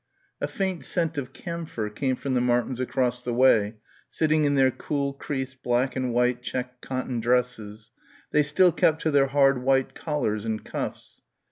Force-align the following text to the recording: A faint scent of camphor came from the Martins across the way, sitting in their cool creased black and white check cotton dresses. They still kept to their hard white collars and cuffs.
A 0.41 0.47
faint 0.47 0.83
scent 0.83 1.19
of 1.19 1.31
camphor 1.31 1.87
came 1.91 2.15
from 2.15 2.33
the 2.33 2.41
Martins 2.41 2.79
across 2.79 3.21
the 3.21 3.35
way, 3.35 3.75
sitting 4.09 4.45
in 4.45 4.55
their 4.55 4.71
cool 4.71 5.13
creased 5.13 5.61
black 5.61 5.95
and 5.95 6.11
white 6.11 6.41
check 6.41 6.81
cotton 6.81 7.19
dresses. 7.19 7.91
They 8.31 8.41
still 8.41 8.71
kept 8.71 9.03
to 9.03 9.11
their 9.11 9.27
hard 9.27 9.61
white 9.61 9.93
collars 9.93 10.43
and 10.43 10.65
cuffs. 10.65 11.21